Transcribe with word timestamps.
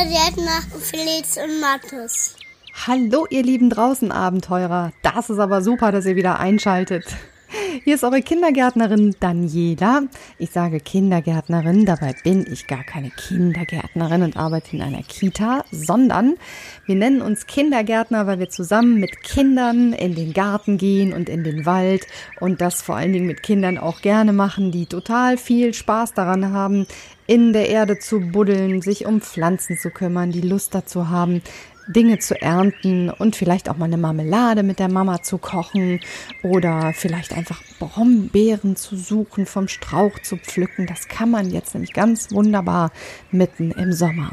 Kindergärtner 0.00 0.62
Felix 0.80 1.36
und 1.36 1.60
Mathis. 1.60 2.34
Hallo, 2.86 3.26
ihr 3.28 3.42
lieben 3.42 3.68
draußen 3.68 4.10
Abenteurer. 4.10 4.92
Das 5.02 5.28
ist 5.28 5.38
aber 5.38 5.60
super, 5.60 5.92
dass 5.92 6.06
ihr 6.06 6.16
wieder 6.16 6.40
einschaltet. 6.40 7.04
Hier 7.82 7.94
ist 7.94 8.04
eure 8.04 8.20
Kindergärtnerin 8.20 9.16
Daniela. 9.20 10.02
Ich 10.36 10.50
sage 10.50 10.80
Kindergärtnerin, 10.80 11.86
dabei 11.86 12.14
bin 12.22 12.46
ich 12.52 12.66
gar 12.66 12.84
keine 12.84 13.08
Kindergärtnerin 13.08 14.22
und 14.22 14.36
arbeite 14.36 14.76
in 14.76 14.82
einer 14.82 15.02
Kita, 15.02 15.64
sondern 15.72 16.34
wir 16.84 16.96
nennen 16.96 17.22
uns 17.22 17.46
Kindergärtner, 17.46 18.26
weil 18.26 18.38
wir 18.38 18.50
zusammen 18.50 19.00
mit 19.00 19.22
Kindern 19.22 19.94
in 19.94 20.14
den 20.14 20.34
Garten 20.34 20.76
gehen 20.76 21.14
und 21.14 21.30
in 21.30 21.42
den 21.42 21.64
Wald 21.64 22.06
und 22.38 22.60
das 22.60 22.82
vor 22.82 22.96
allen 22.96 23.14
Dingen 23.14 23.26
mit 23.26 23.42
Kindern 23.42 23.78
auch 23.78 24.02
gerne 24.02 24.34
machen, 24.34 24.72
die 24.72 24.84
total 24.84 25.38
viel 25.38 25.72
Spaß 25.72 26.12
daran 26.12 26.52
haben, 26.52 26.86
in 27.30 27.52
der 27.52 27.68
Erde 27.68 27.96
zu 27.98 28.18
buddeln, 28.18 28.82
sich 28.82 29.06
um 29.06 29.20
Pflanzen 29.20 29.78
zu 29.78 29.90
kümmern, 29.90 30.32
die 30.32 30.40
Lust 30.40 30.74
dazu 30.74 31.10
haben, 31.10 31.42
Dinge 31.92 32.18
zu 32.18 32.40
ernten 32.40 33.10
und 33.10 33.36
vielleicht 33.36 33.68
auch 33.68 33.76
mal 33.76 33.86
eine 33.86 33.96
Marmelade 33.96 34.62
mit 34.62 34.78
der 34.78 34.88
Mama 34.88 35.22
zu 35.22 35.38
kochen 35.38 36.00
oder 36.42 36.92
vielleicht 36.94 37.32
einfach 37.32 37.62
Brombeeren 37.78 38.76
zu 38.76 38.96
suchen, 38.96 39.46
vom 39.46 39.68
Strauch 39.68 40.18
zu 40.20 40.36
pflücken. 40.36 40.86
Das 40.86 41.08
kann 41.08 41.30
man 41.30 41.50
jetzt 41.50 41.74
nämlich 41.74 41.92
ganz 41.92 42.32
wunderbar 42.32 42.92
mitten 43.30 43.72
im 43.72 43.92
Sommer. 43.92 44.32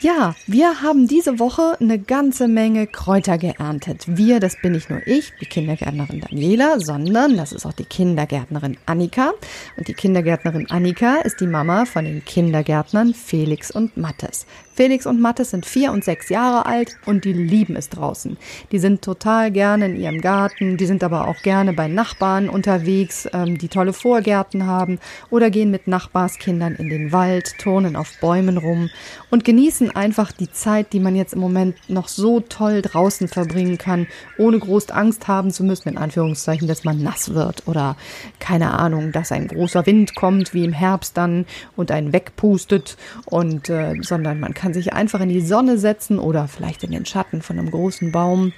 Ja, 0.00 0.34
wir 0.46 0.82
haben 0.82 1.08
diese 1.08 1.38
Woche 1.38 1.76
eine 1.80 1.98
ganze 1.98 2.48
Menge 2.48 2.86
Kräuter 2.86 3.38
geerntet. 3.38 4.04
Wir, 4.06 4.40
das 4.40 4.60
bin 4.60 4.72
nicht 4.72 4.90
nur 4.90 5.00
ich, 5.06 5.32
die 5.40 5.46
Kindergärtnerin 5.46 6.20
Daniela, 6.20 6.78
sondern 6.80 7.36
das 7.38 7.52
ist 7.52 7.64
auch 7.64 7.72
die 7.72 7.84
Kindergärtnerin 7.84 8.76
Annika. 8.84 9.32
Und 9.78 9.88
die 9.88 9.94
Kindergärtnerin 9.94 10.68
Annika 10.68 11.16
ist 11.24 11.40
die 11.40 11.46
Mama 11.46 11.86
von 11.86 12.04
den 12.04 12.22
Kindergärtnern 12.22 13.14
Felix 13.14 13.70
und 13.70 13.96
Mattes. 13.96 14.44
Felix 14.76 15.06
und 15.06 15.22
Mattes 15.22 15.52
sind 15.52 15.64
vier 15.64 15.90
und 15.90 16.04
sechs 16.04 16.28
Jahre 16.28 16.66
alt 16.66 16.98
und 17.06 17.24
die 17.24 17.32
lieben 17.32 17.76
es 17.76 17.88
draußen. 17.88 18.36
Die 18.72 18.78
sind 18.78 19.00
total 19.00 19.50
gerne 19.50 19.86
in 19.86 19.96
ihrem 19.96 20.20
Garten, 20.20 20.76
die 20.76 20.84
sind 20.84 21.02
aber 21.02 21.28
auch 21.28 21.40
gerne 21.40 21.72
bei 21.72 21.88
Nachbarn 21.88 22.50
unterwegs, 22.50 23.26
ähm, 23.32 23.56
die 23.56 23.68
tolle 23.68 23.94
Vorgärten 23.94 24.66
haben 24.66 24.98
oder 25.30 25.48
gehen 25.48 25.70
mit 25.70 25.88
Nachbarskindern 25.88 26.74
in 26.74 26.90
den 26.90 27.10
Wald, 27.10 27.56
turnen 27.58 27.96
auf 27.96 28.20
Bäumen 28.20 28.58
rum 28.58 28.90
und 29.30 29.46
genießen 29.46 29.85
einfach 29.90 30.32
die 30.32 30.50
Zeit, 30.50 30.92
die 30.92 31.00
man 31.00 31.14
jetzt 31.14 31.34
im 31.34 31.40
Moment 31.40 31.76
noch 31.88 32.08
so 32.08 32.40
toll 32.40 32.82
draußen 32.82 33.28
verbringen 33.28 33.78
kann, 33.78 34.06
ohne 34.38 34.58
groß 34.58 34.90
Angst 34.90 35.28
haben 35.28 35.50
zu 35.50 35.64
müssen, 35.64 35.88
in 35.88 35.98
Anführungszeichen, 35.98 36.68
dass 36.68 36.84
man 36.84 37.02
nass 37.02 37.34
wird 37.34 37.66
oder 37.66 37.96
keine 38.38 38.72
Ahnung, 38.78 39.12
dass 39.12 39.32
ein 39.32 39.48
großer 39.48 39.86
Wind 39.86 40.14
kommt, 40.14 40.54
wie 40.54 40.64
im 40.64 40.72
Herbst 40.72 41.16
dann 41.16 41.46
und 41.76 41.90
einen 41.90 42.12
wegpustet 42.12 42.96
und 43.26 43.68
äh, 43.68 43.94
sondern 44.00 44.40
man 44.40 44.54
kann 44.54 44.74
sich 44.74 44.92
einfach 44.92 45.20
in 45.20 45.28
die 45.28 45.40
Sonne 45.40 45.78
setzen 45.78 46.18
oder 46.18 46.48
vielleicht 46.48 46.84
in 46.84 46.90
den 46.90 47.06
Schatten 47.06 47.42
von 47.42 47.58
einem 47.58 47.70
großen 47.70 48.12
Baum 48.12 48.52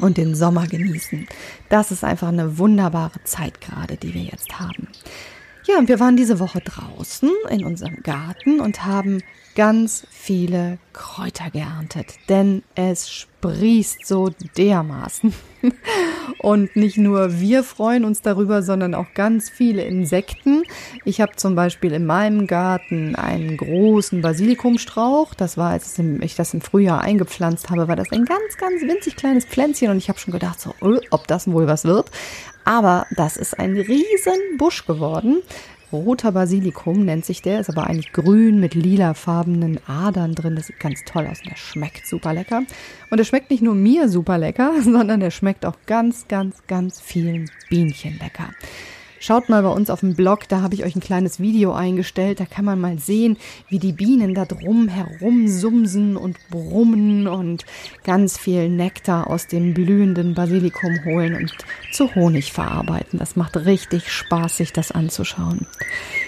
und 0.00 0.16
den 0.16 0.34
Sommer 0.34 0.66
genießen. 0.66 1.26
Das 1.68 1.90
ist 1.90 2.04
einfach 2.04 2.28
eine 2.28 2.58
wunderbare 2.58 3.22
Zeit 3.24 3.60
gerade, 3.60 3.96
die 3.96 4.14
wir 4.14 4.22
jetzt 4.22 4.58
haben. 4.58 4.88
Ja, 5.66 5.78
und 5.78 5.88
wir 5.88 5.98
waren 5.98 6.16
diese 6.16 6.40
Woche 6.40 6.60
draußen 6.60 7.30
in 7.48 7.64
unserem 7.64 8.02
Garten 8.02 8.60
und 8.60 8.84
haben 8.84 9.22
ganz 9.54 10.06
viele 10.10 10.78
Kräuter 10.92 11.50
geerntet, 11.50 12.16
denn 12.28 12.62
es 12.74 13.26
sprießt 13.44 14.06
so 14.06 14.30
dermaßen. 14.56 15.34
Und 16.38 16.76
nicht 16.76 16.96
nur 16.96 17.40
wir 17.40 17.62
freuen 17.62 18.04
uns 18.04 18.22
darüber, 18.22 18.62
sondern 18.62 18.94
auch 18.94 19.12
ganz 19.14 19.50
viele 19.50 19.82
Insekten. 19.84 20.62
Ich 21.04 21.20
habe 21.20 21.36
zum 21.36 21.54
Beispiel 21.54 21.92
in 21.92 22.06
meinem 22.06 22.46
Garten 22.46 23.14
einen 23.14 23.56
großen 23.56 24.22
Basilikumstrauch. 24.22 25.34
Das 25.34 25.56
war, 25.56 25.70
als 25.70 25.98
ich 25.98 26.34
das 26.34 26.54
im 26.54 26.60
Frühjahr 26.60 27.00
eingepflanzt 27.00 27.70
habe, 27.70 27.88
war 27.88 27.96
das 27.96 28.10
ein 28.12 28.24
ganz, 28.24 28.56
ganz 28.58 28.82
winzig 28.82 29.16
kleines 29.16 29.44
Pflänzchen 29.44 29.90
und 29.90 29.98
ich 29.98 30.08
habe 30.08 30.18
schon 30.18 30.32
gedacht, 30.32 30.60
so, 30.60 30.74
oh, 30.80 30.98
ob 31.10 31.26
das 31.26 31.50
wohl 31.50 31.66
was 31.66 31.84
wird. 31.84 32.10
Aber 32.64 33.06
das 33.10 33.36
ist 33.36 33.58
ein 33.58 33.76
riesen 33.76 34.56
Busch 34.56 34.86
geworden. 34.86 35.42
Roter 35.96 36.32
Basilikum 36.32 37.04
nennt 37.04 37.24
sich 37.24 37.42
der, 37.42 37.60
ist 37.60 37.70
aber 37.70 37.86
eigentlich 37.86 38.12
grün 38.12 38.60
mit 38.60 38.74
lilafarbenen 38.74 39.78
Adern 39.86 40.34
drin. 40.34 40.56
Das 40.56 40.66
sieht 40.66 40.80
ganz 40.80 41.04
toll 41.04 41.26
aus 41.26 41.40
und 41.40 41.50
der 41.50 41.56
schmeckt 41.56 42.06
super 42.06 42.34
lecker. 42.34 42.62
Und 43.10 43.18
der 43.18 43.24
schmeckt 43.24 43.50
nicht 43.50 43.62
nur 43.62 43.74
mir 43.74 44.08
super 44.08 44.38
lecker, 44.38 44.72
sondern 44.82 45.20
der 45.20 45.30
schmeckt 45.30 45.64
auch 45.66 45.76
ganz, 45.86 46.28
ganz, 46.28 46.56
ganz 46.66 47.00
vielen 47.00 47.50
Bienchen 47.68 48.18
lecker. 48.18 48.50
Schaut 49.26 49.48
mal 49.48 49.62
bei 49.62 49.70
uns 49.70 49.88
auf 49.88 50.00
dem 50.00 50.14
Blog, 50.14 50.48
da 50.50 50.60
habe 50.60 50.74
ich 50.74 50.84
euch 50.84 50.94
ein 50.94 51.00
kleines 51.00 51.40
Video 51.40 51.72
eingestellt. 51.72 52.40
Da 52.40 52.44
kann 52.44 52.66
man 52.66 52.78
mal 52.78 52.98
sehen, 52.98 53.38
wie 53.70 53.78
die 53.78 53.94
Bienen 53.94 54.34
da 54.34 54.44
drum 54.44 54.86
herum 54.86 55.48
sumsen 55.48 56.18
und 56.18 56.36
brummen 56.50 57.26
und 57.26 57.64
ganz 58.04 58.36
viel 58.36 58.68
Nektar 58.68 59.30
aus 59.30 59.46
dem 59.46 59.72
blühenden 59.72 60.34
Basilikum 60.34 61.06
holen 61.06 61.36
und 61.36 61.54
zu 61.90 62.14
Honig 62.14 62.52
verarbeiten. 62.52 63.18
Das 63.18 63.34
macht 63.34 63.56
richtig 63.56 64.12
Spaß, 64.12 64.58
sich 64.58 64.74
das 64.74 64.92
anzuschauen. 64.92 65.66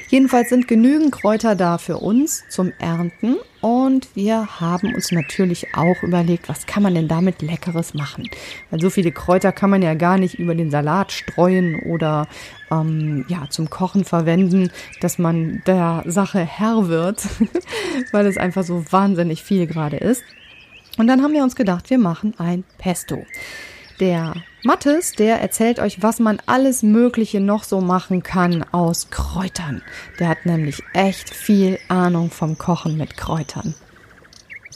Jedenfalls 0.09 0.51
sind 0.51 0.69
genügend 0.69 1.13
Kräuter 1.13 1.57
da 1.57 1.79
für 1.79 1.99
uns 1.99 2.45
zum 2.49 2.73
Ernten 2.79 3.37
und 3.61 4.09
wir 4.15 4.61
haben 4.61 4.95
uns 4.95 5.11
natürlich 5.11 5.75
auch 5.75 6.01
überlegt, 6.03 6.49
was 6.49 6.67
kann 6.67 6.85
man 6.85 6.95
denn 6.95 7.09
damit 7.09 7.43
Leckeres 7.43 7.95
machen? 7.95 8.31
Weil 8.71 8.81
so 8.81 8.89
viele 8.89 9.11
Kräuter 9.11 9.51
kann 9.51 9.71
man 9.71 9.83
ja 9.83 9.95
gar 9.95 10.19
nicht 10.19 10.39
über 10.39 10.55
den 10.55 10.71
Salat 10.71 11.11
streuen 11.11 11.81
oder 11.83 12.29
ähm, 12.71 13.25
ja 13.29 13.49
zum 13.51 13.69
Kochen 13.69 14.05
verwenden, 14.05 14.71
dass 15.01 15.19
man 15.19 15.63
der 15.67 16.05
Sache 16.07 16.39
Herr 16.39 16.87
wird, 16.87 17.27
weil 18.13 18.27
es 18.27 18.39
einfach 18.39 18.63
so 18.63 18.85
wahnsinnig 18.91 19.43
viel 19.43 19.67
gerade 19.67 19.97
ist. 19.97 20.23
Und 20.99 21.09
dann 21.09 21.23
haben 21.23 21.33
wir 21.33 21.43
uns 21.43 21.57
gedacht, 21.57 21.91
wir 21.91 21.99
machen 21.99 22.35
ein 22.39 22.63
Pesto. 22.79 23.27
Der 23.99 24.35
Mattes, 24.67 25.13
der 25.13 25.41
erzählt 25.41 25.79
euch, 25.79 26.03
was 26.03 26.19
man 26.19 26.43
alles 26.47 26.83
Mögliche 26.83 27.41
noch 27.41 27.63
so 27.63 27.81
machen 27.81 28.25
kann 28.25 28.65
aus 28.73 29.11
Kräutern. 29.11 29.81
Der 30.19 30.29
hat 30.29 30.45
nämlich 30.45 30.83
echt 30.93 31.31
viel 31.31 31.79
Ahnung 31.87 32.33
vom 32.33 32.59
Kochen 32.59 32.97
mit 32.97 33.17
Kräutern. 33.17 33.77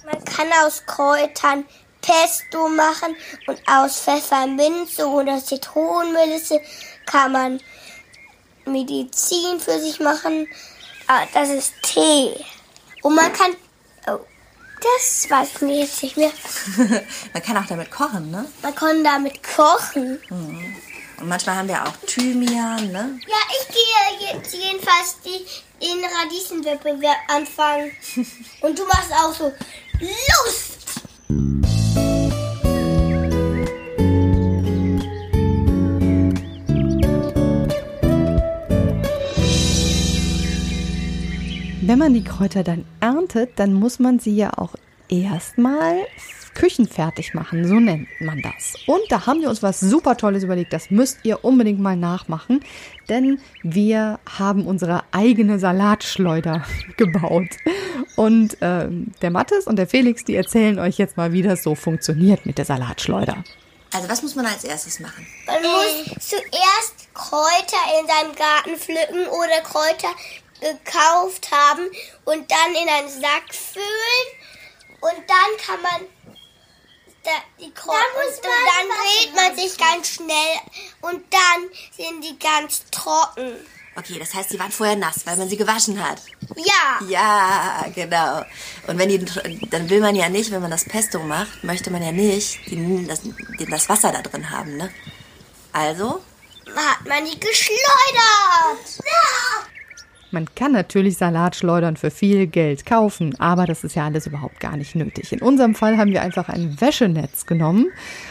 Man 0.05 0.25
kann 0.25 0.47
aus 0.65 0.87
Kräutern 0.87 1.65
Pesto 2.03 2.69
machen 2.69 3.17
und 3.49 3.61
aus 3.67 4.01
Pfefferminze 4.01 5.07
oder 5.09 5.45
Zitronenmelisse 5.45 6.61
kann 7.07 7.33
man 7.33 7.61
Medizin 8.67 9.59
für 9.59 9.81
sich 9.81 9.99
machen. 9.99 10.47
Ah, 11.09 11.27
das 11.35 11.49
ist 11.49 11.75
Tee. 11.83 12.31
Und 13.03 13.17
man 13.17 13.33
kann 13.33 13.57
das 14.81 15.29
weiß 15.29 15.63
ich 15.63 15.79
jetzt 15.79 16.03
nicht 16.03 16.17
mehr. 16.17 16.33
Man 17.33 17.43
kann 17.43 17.57
auch 17.57 17.67
damit 17.67 17.91
kochen, 17.91 18.31
ne? 18.31 18.47
Man 18.63 18.75
kann 18.75 19.05
damit 19.05 19.43
kochen. 19.43 20.21
Mhm. 20.29 20.77
Und 21.21 21.29
manchmal 21.29 21.57
haben 21.57 21.69
wir 21.69 21.83
auch 21.83 21.97
Thymian, 22.07 22.91
ne? 22.93 23.21
Ja, 23.27 23.37
ich 23.61 23.69
gehe 23.69 24.33
jetzt 24.33 24.55
jedenfalls 24.55 25.17
die, 25.25 25.45
den 25.85 26.03
Radieschenwettbewerb 26.05 27.19
anfangen. 27.29 27.93
Und 28.63 28.79
du 28.79 28.87
machst 28.87 29.13
auch 29.13 29.35
so 29.35 29.53
Lust! 30.01 31.80
Wenn 41.91 41.99
man 41.99 42.15
die 42.15 42.23
Kräuter 42.23 42.63
dann 42.63 42.85
erntet, 43.01 43.59
dann 43.59 43.73
muss 43.73 43.99
man 43.99 44.21
sie 44.21 44.37
ja 44.37 44.57
auch 44.57 44.77
erstmal 45.09 45.97
küchenfertig 46.55 47.35
machen, 47.35 47.67
so 47.67 47.81
nennt 47.81 48.07
man 48.21 48.41
das. 48.43 48.77
Und 48.87 49.01
da 49.09 49.27
haben 49.27 49.41
wir 49.41 49.49
uns 49.49 49.61
was 49.61 49.81
super 49.81 50.17
Tolles 50.17 50.45
überlegt, 50.45 50.73
das 50.73 50.93
müsst 50.93 51.19
ihr 51.25 51.45
unbedingt 51.45 51.81
mal 51.81 51.97
nachmachen, 51.97 52.61
denn 53.09 53.41
wir 53.65 54.21
haben 54.39 54.67
unsere 54.67 55.03
eigene 55.11 55.59
Salatschleuder 55.59 56.65
gebaut. 56.97 57.57
Und 58.15 58.63
äh, 58.63 58.87
der 59.21 59.31
Mattes 59.33 59.67
und 59.67 59.75
der 59.75 59.89
Felix, 59.89 60.25
die 60.25 60.37
erzählen 60.37 60.79
euch 60.79 60.97
jetzt 60.97 61.17
mal, 61.17 61.33
wie 61.33 61.43
das 61.43 61.65
so 61.65 61.75
funktioniert 61.75 62.47
mit 62.47 62.57
der 62.59 62.67
Salatschleuder. 62.67 63.43
Also 63.93 64.09
was 64.09 64.23
muss 64.23 64.37
man 64.37 64.47
als 64.47 64.63
erstes 64.63 65.01
machen? 65.01 65.27
Man 65.45 65.61
muss 65.61 66.29
zuerst 66.29 67.13
Kräuter 67.15 67.83
in 68.01 68.07
seinem 68.07 68.37
Garten 68.37 68.77
pflücken 68.79 69.27
oder 69.27 69.61
Kräuter 69.65 70.15
gekauft 70.61 71.51
haben 71.51 71.91
und 72.25 72.51
dann 72.51 72.75
in 72.75 72.89
einen 72.89 73.09
Sack 73.09 73.55
füllen 73.55 74.27
und 75.01 75.19
dann 75.29 75.67
kann 75.67 75.83
man 75.83 76.01
da, 77.25 77.31
die 77.59 77.73
Kräuter 77.73 77.99
und 77.99 78.45
dann 78.45 78.89
dreht 78.89 79.35
man 79.35 79.57
sich 79.57 79.77
ganz 79.77 80.09
schnell 80.09 80.57
und 81.03 81.23
dann 81.31 81.71
sind 81.97 82.25
die 82.25 82.39
ganz 82.39 82.85
trocken. 82.91 83.57
Okay, 83.97 84.19
das 84.19 84.33
heißt, 84.33 84.51
sie 84.51 84.59
waren 84.59 84.71
vorher 84.71 84.97
nass, 84.97 85.27
weil 85.27 85.37
man 85.37 85.49
sie 85.49 85.57
gewaschen 85.57 86.03
hat. 86.03 86.23
Ja. 86.57 87.07
Ja, 87.09 87.87
genau. 87.95 88.45
Und 88.87 88.99
wenn 88.99 89.09
die, 89.09 89.25
dann 89.69 89.91
will 89.91 90.01
man 90.01 90.15
ja 90.15 90.29
nicht, 90.29 90.51
wenn 90.53 90.63
man 90.63 90.71
das 90.71 90.85
Pesto 90.85 91.19
macht, 91.19 91.65
möchte 91.65 91.91
man 91.91 92.03
ja 92.03 92.13
nicht 92.13 92.71
den, 92.71 93.09
das, 93.09 93.23
den, 93.23 93.35
das 93.69 93.89
Wasser 93.89 94.13
da 94.13 94.23
drin 94.23 94.49
haben, 94.49 94.77
ne? 94.77 94.91
Also? 95.73 96.23
Hat 96.75 97.07
man 97.07 97.25
die 97.25 97.39
geschleudert. 97.39 98.99
Ja. 99.05 99.67
Man 100.33 100.47
kann 100.55 100.73
natürlich 100.73 101.17
Salatschleudern 101.17 101.97
für 101.97 102.13
viel 102.13 102.47
Geld 102.47 102.87
kaufen, 102.87 103.35
aber 103.41 103.67
das 103.67 103.83
ist 103.83 103.97
ja 103.97 104.07
alles 104.07 104.29
überhaupt 104.29 104.61
gar 104.61 104.77
nicht 104.77 104.95
nötig. 104.95 105.33
In 105.33 105.43
unserem 105.43 105.75
Fall 105.75 105.99
haben 105.99 106.13
wir 106.13 106.23
einfach 106.23 106.49
ein 106.49 106.81
Wäschenetz 106.81 107.47
genommen, 107.47 107.87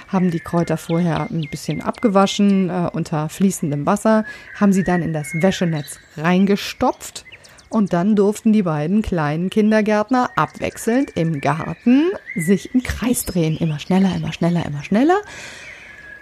haben 0.07 0.31
die 0.31 0.39
Kräuter 0.39 0.77
vorher 0.77 1.29
ein 1.29 1.49
bisschen 1.51 1.81
abgewaschen 1.81 2.69
äh, 2.69 2.89
unter 2.93 3.27
fließendem 3.27 3.85
Wasser, 3.85 4.23
haben 4.57 4.71
sie 4.71 4.83
dann 4.83 5.01
in 5.01 5.11
das 5.11 5.33
Wäschenetz 5.33 5.99
reingestopft 6.15 7.25
und 7.67 7.91
dann 7.91 8.15
durften 8.15 8.53
die 8.53 8.63
beiden 8.63 9.01
kleinen 9.01 9.49
Kindergärtner 9.49 10.31
abwechselnd 10.37 11.11
im 11.15 11.41
Garten 11.41 12.11
sich 12.35 12.73
im 12.73 12.81
Kreis 12.81 13.25
drehen. 13.25 13.57
Immer 13.57 13.79
schneller, 13.79 14.15
immer 14.15 14.31
schneller, 14.31 14.65
immer 14.65 14.83
schneller 14.83 15.19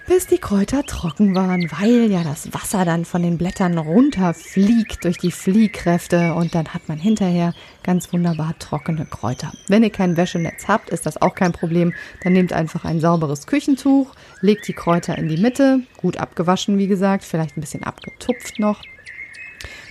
bis 0.07 0.25
die 0.25 0.37
Kräuter 0.37 0.83
trocken 0.85 1.35
waren, 1.35 1.69
weil 1.69 2.09
ja 2.09 2.23
das 2.23 2.53
Wasser 2.53 2.85
dann 2.85 3.03
von 3.03 3.21
den 3.21 3.37
Blättern 3.37 3.77
runterfliegt 3.77 5.03
durch 5.03 5.17
die 5.17 5.31
Fliehkräfte 5.31 6.33
und 6.33 6.55
dann 6.55 6.73
hat 6.73 6.87
man 6.87 6.97
hinterher 6.97 7.53
ganz 7.83 8.13
wunderbar 8.13 8.57
trockene 8.57 9.05
Kräuter. 9.05 9.51
Wenn 9.67 9.83
ihr 9.83 9.89
kein 9.89 10.15
Wäschenetz 10.15 10.69
habt, 10.69 10.89
ist 10.89 11.05
das 11.05 11.21
auch 11.21 11.35
kein 11.35 11.51
Problem. 11.51 11.93
Dann 12.23 12.33
nehmt 12.33 12.53
einfach 12.53 12.85
ein 12.85 13.01
sauberes 13.01 13.47
Küchentuch, 13.47 14.15
legt 14.39 14.65
die 14.69 14.73
Kräuter 14.73 15.17
in 15.17 15.27
die 15.27 15.37
Mitte, 15.37 15.81
gut 15.97 16.15
abgewaschen, 16.17 16.77
wie 16.77 16.87
gesagt, 16.87 17.25
vielleicht 17.25 17.57
ein 17.57 17.61
bisschen 17.61 17.83
abgetupft 17.83 18.59
noch. 18.59 18.81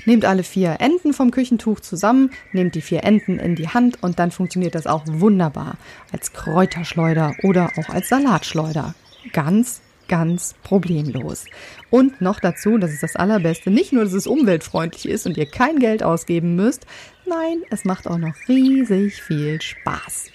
Nehmt 0.06 0.24
alle 0.24 0.44
vier 0.44 0.76
Enden 0.80 1.12
vom 1.12 1.30
Küchentuch 1.30 1.80
zusammen, 1.80 2.30
nehmt 2.52 2.74
die 2.74 2.80
vier 2.80 3.04
Enden 3.04 3.38
in 3.38 3.54
die 3.54 3.68
Hand 3.68 4.02
und 4.02 4.18
dann 4.18 4.30
funktioniert 4.30 4.74
das 4.74 4.86
auch 4.86 5.02
wunderbar 5.06 5.76
als 6.10 6.32
Kräuterschleuder 6.32 7.34
oder 7.42 7.70
auch 7.76 7.90
als 7.90 8.08
Salatschleuder. 8.08 8.94
Ganz 9.32 9.82
ganz 10.08 10.54
problemlos. 10.62 11.44
Und 11.90 12.20
noch 12.20 12.40
dazu, 12.40 12.78
das 12.78 12.92
ist 12.92 13.02
das 13.02 13.16
Allerbeste, 13.16 13.70
nicht 13.70 13.92
nur, 13.92 14.04
dass 14.04 14.12
es 14.12 14.26
umweltfreundlich 14.26 15.08
ist 15.08 15.26
und 15.26 15.36
ihr 15.36 15.46
kein 15.46 15.78
Geld 15.78 16.02
ausgeben 16.02 16.56
müsst, 16.56 16.86
nein, 17.26 17.62
es 17.70 17.84
macht 17.84 18.06
auch 18.08 18.18
noch 18.18 18.34
riesig 18.48 19.22
viel 19.22 19.60
Spaß. 19.60 20.30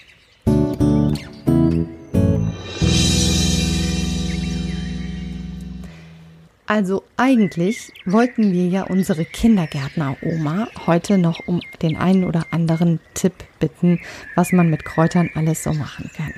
Also 6.72 7.04
eigentlich 7.18 7.92
wollten 8.06 8.54
wir 8.54 8.66
ja 8.66 8.84
unsere 8.84 9.26
Kindergärtner-Oma 9.26 10.70
heute 10.88 11.18
noch 11.18 11.46
um 11.46 11.60
den 11.82 11.98
einen 11.98 12.24
oder 12.24 12.46
anderen 12.52 13.02
Tipp 13.14 13.34
bitten, 13.60 14.00
was 14.36 14.54
man 14.54 14.70
mit 14.70 14.86
Kräutern 14.86 15.30
alles 15.36 15.64
so 15.64 15.74
machen 15.74 16.10
kann. 16.16 16.34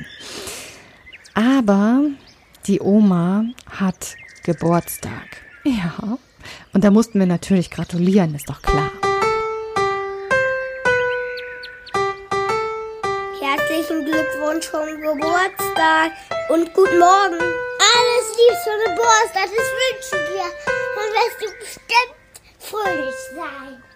Aber 1.36 2.02
die 2.68 2.80
Oma 2.80 3.46
hat 3.70 4.16
Geburtstag. 4.44 5.42
Ja. 5.64 6.18
Und 6.74 6.84
da 6.84 6.92
mussten 6.92 7.20
wir 7.20 7.26
natürlich 7.26 7.70
gratulieren, 7.70 8.36
ist 8.36 8.50
doch 8.50 8.62
klar. 8.62 8.92
Herzlichen 13.40 14.06
Glückwunsch 14.06 14.70
zum 14.70 15.02
Geburtstag 15.02 16.12
und 16.50 16.74
guten 16.74 17.00
Morgen. 17.00 17.40
Alles 17.40 18.28
Liebste 18.38 18.64
zum 18.64 18.96
Geburtstag, 18.96 19.50
das 19.56 19.70
wünsche 19.80 20.02
ich 20.02 20.30
dir. 20.32 20.50
Dann 20.96 21.10
wirst 21.14 21.42
du 21.42 21.48
bestimmt 21.60 22.16
fröhlich 22.60 23.16
sein. 23.36 23.93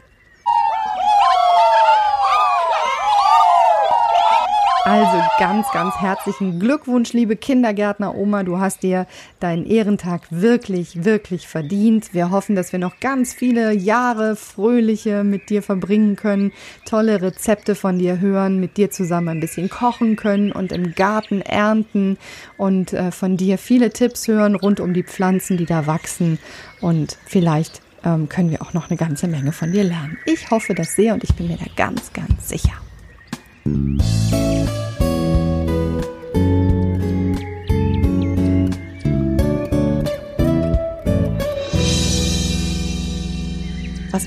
Also 4.87 5.21
ganz, 5.37 5.67
ganz 5.73 5.95
herzlichen 5.95 6.61
Glückwunsch, 6.61 7.11
liebe 7.11 7.35
Kindergärtner 7.35 8.15
Oma. 8.15 8.43
Du 8.43 8.57
hast 8.57 8.83
dir 8.83 9.05
deinen 9.41 9.65
Ehrentag 9.65 10.21
wirklich, 10.29 11.03
wirklich 11.03 11.45
verdient. 11.45 12.13
Wir 12.13 12.31
hoffen, 12.31 12.55
dass 12.55 12.71
wir 12.71 12.79
noch 12.79 13.01
ganz 13.01 13.33
viele 13.33 13.73
Jahre 13.73 14.37
fröhliche 14.37 15.25
mit 15.25 15.49
dir 15.49 15.61
verbringen 15.61 16.15
können, 16.15 16.53
tolle 16.85 17.21
Rezepte 17.21 17.75
von 17.75 17.99
dir 17.99 18.21
hören, 18.21 18.61
mit 18.61 18.77
dir 18.77 18.89
zusammen 18.89 19.27
ein 19.27 19.39
bisschen 19.41 19.67
kochen 19.67 20.15
können 20.15 20.53
und 20.53 20.71
im 20.71 20.95
Garten 20.95 21.41
ernten 21.41 22.17
und 22.55 22.93
äh, 22.93 23.11
von 23.11 23.35
dir 23.35 23.57
viele 23.57 23.89
Tipps 23.89 24.29
hören 24.29 24.55
rund 24.55 24.79
um 24.79 24.93
die 24.93 25.03
Pflanzen, 25.03 25.57
die 25.57 25.65
da 25.65 25.85
wachsen. 25.85 26.39
Und 26.79 27.17
vielleicht 27.25 27.81
ähm, 28.05 28.29
können 28.29 28.51
wir 28.51 28.61
auch 28.61 28.71
noch 28.71 28.89
eine 28.89 28.95
ganze 28.95 29.27
Menge 29.27 29.51
von 29.51 29.73
dir 29.73 29.83
lernen. 29.83 30.17
Ich 30.25 30.49
hoffe 30.49 30.73
das 30.73 30.95
sehr 30.95 31.13
und 31.13 31.25
ich 31.25 31.35
bin 31.35 31.49
mir 31.49 31.57
da 31.57 31.65
ganz, 31.75 32.13
ganz 32.13 32.47
sicher. 32.47 32.71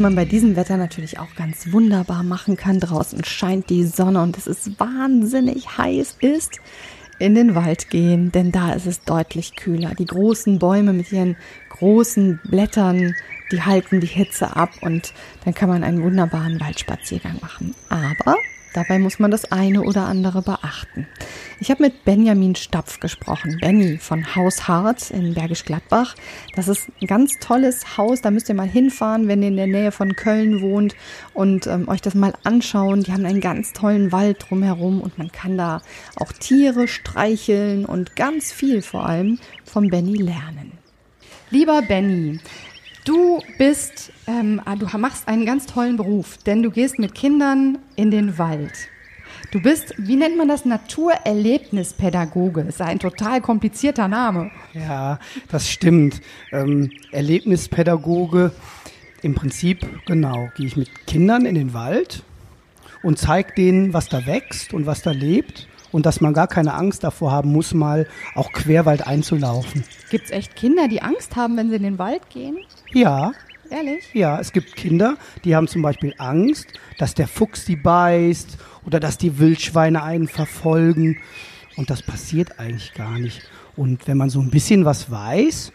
Was 0.01 0.05
man 0.05 0.15
bei 0.15 0.25
diesem 0.25 0.57
Wetter 0.57 0.79
natürlich 0.79 1.19
auch 1.19 1.35
ganz 1.37 1.73
wunderbar 1.73 2.23
machen 2.23 2.57
kann, 2.57 2.81
draußen 2.81 3.23
scheint 3.23 3.69
die 3.69 3.85
Sonne 3.85 4.23
und 4.23 4.39
es 4.39 4.47
ist 4.47 4.81
wahnsinnig 4.81 5.77
heiß 5.77 6.17
ist, 6.21 6.59
in 7.19 7.35
den 7.35 7.55
Wald 7.55 7.91
gehen, 7.91 8.33
denn 8.33 8.51
da 8.51 8.73
ist 8.73 8.87
es 8.87 9.03
deutlich 9.03 9.57
kühler. 9.57 9.95
Die 9.95 10.07
großen 10.07 10.59
Bäume 10.59 10.95
mit 10.95 11.13
ihren 11.13 11.37
großen 11.69 12.41
Blättern, 12.45 13.15
die 13.53 13.61
halten 13.61 14.01
die 14.01 14.07
Hitze 14.07 14.57
ab 14.57 14.71
und 14.81 15.13
dann 15.45 15.53
kann 15.53 15.69
man 15.69 15.85
einen 15.85 16.03
wunderbaren 16.03 16.59
Waldspaziergang 16.59 17.37
machen. 17.43 17.75
Aber 17.91 18.37
Dabei 18.73 18.99
muss 18.99 19.19
man 19.19 19.31
das 19.31 19.51
eine 19.51 19.83
oder 19.83 20.07
andere 20.07 20.43
beachten. 20.43 21.07
Ich 21.59 21.71
habe 21.71 21.83
mit 21.83 22.05
Benjamin 22.05 22.55
Stapf 22.55 23.01
gesprochen, 23.01 23.59
Benny 23.61 23.99
von 23.99 24.35
Haus 24.35 24.67
Hart 24.67 25.11
in 25.11 25.35
Bergisch 25.35 25.65
Gladbach. 25.65 26.15
Das 26.55 26.69
ist 26.69 26.89
ein 27.03 27.07
ganz 27.07 27.39
tolles 27.39 27.99
Haus, 27.99 28.23
da 28.23 28.31
müsst 28.31 28.49
ihr 28.49 28.55
mal 28.55 28.69
hinfahren, 28.69 29.29
wenn 29.29 29.43
ihr 29.43 29.49
in 29.49 29.57
der 29.57 29.67
Nähe 29.67 29.93
von 29.93 30.17
Köln 30.17 30.63
wohnt 30.63 30.95
und 31.35 31.67
ähm, 31.67 31.89
euch 31.89 32.01
das 32.01 32.15
mal 32.15 32.33
anschauen. 32.45 33.03
Die 33.03 33.13
haben 33.13 33.27
einen 33.27 33.43
ganz 33.43 33.75
tollen 33.75 34.13
Wald 34.13 34.47
drumherum 34.49 35.03
und 35.03 35.19
man 35.19 35.31
kann 35.33 35.59
da 35.59 35.83
auch 36.17 36.33
Tiere 36.33 36.89
streicheln 36.89 37.85
und 37.85 38.17
ganz 38.17 38.53
viel 38.53 38.81
vor 38.81 39.05
allem 39.05 39.39
vom 39.65 39.89
Benny 39.89 40.17
lernen. 40.17 40.73
Lieber 41.51 41.83
Benny, 41.83 42.39
Du 43.05 43.41
bist, 43.57 44.13
ähm, 44.27 44.61
ah, 44.65 44.77
du 44.77 44.87
machst 44.99 45.27
einen 45.27 45.47
ganz 45.47 45.67
tollen 45.67 45.97
Beruf, 45.97 46.37
denn 46.39 46.63
du 46.63 46.71
gehst 46.71 46.99
mit 46.99 47.15
Kindern 47.15 47.79
in 47.97 48.11
den 48.11 48.37
Wald. 48.39 48.73
Du 49.53 49.61
bist, 49.63 49.95
wie 49.97 50.17
nennt 50.17 50.37
man 50.37 50.49
das, 50.49 50.67
Naturerlebnispädagoge. 50.67 52.61
Ist 52.63 52.83
ein 52.83 52.99
total 52.99 53.41
komplizierter 53.41 54.07
Name. 54.07 54.51
Ja, 54.75 55.19
das 55.49 55.71
stimmt. 55.71 56.21
Ähm, 56.53 56.91
Erlebnispädagoge, 57.11 58.53
im 59.23 59.35
Prinzip, 59.35 59.87
genau, 60.07 60.51
gehe 60.57 60.67
ich 60.67 60.77
mit 60.77 61.07
Kindern 61.07 61.47
in 61.47 61.55
den 61.55 61.73
Wald 61.73 62.23
und 63.03 63.19
zeige 63.19 63.55
denen, 63.55 63.95
was 63.95 64.09
da 64.09 64.27
wächst 64.27 64.75
und 64.75 64.87
was 64.87 65.03
da 65.03 65.11
lebt 65.11 65.70
und 65.93 66.07
dass 66.07 66.21
man 66.21 66.35
gar 66.35 66.47
keine 66.47 66.75
Angst 66.75 67.05
davor 67.05 67.33
haben 67.33 67.53
muss, 67.53 67.75
mal 67.75 68.07
auch 68.35 68.53
Querwald 68.53 69.07
einzulaufen. 69.07 69.85
Gibt 70.11 70.27
es 70.27 70.31
echt 70.31 70.57
Kinder, 70.57 70.89
die 70.89 71.03
Angst 71.03 71.37
haben, 71.37 71.57
wenn 71.57 71.71
sie 71.71 71.77
in 71.77 71.83
den 71.83 71.99
Wald 71.99 72.29
gehen? 72.31 72.59
Ja. 72.93 73.33
Ehrlich? 73.71 74.13
Ja, 74.15 74.41
es 74.41 74.51
gibt 74.51 74.75
Kinder, 74.75 75.17
die 75.45 75.55
haben 75.55 75.69
zum 75.69 75.83
Beispiel 75.83 76.13
Angst, 76.19 76.73
dass 76.99 77.15
der 77.15 77.29
Fuchs 77.29 77.65
die 77.65 77.77
beißt 77.77 78.59
oder 78.85 78.99
dass 78.99 79.17
die 79.17 79.39
Wildschweine 79.39 80.03
einen 80.03 80.27
verfolgen. 80.27 81.19
Und 81.77 81.89
das 81.89 82.03
passiert 82.03 82.59
eigentlich 82.59 82.95
gar 82.95 83.17
nicht. 83.19 83.43
Und 83.77 84.09
wenn 84.09 84.17
man 84.17 84.29
so 84.29 84.41
ein 84.41 84.51
bisschen 84.51 84.85
was 84.85 85.11
weiß, 85.11 85.73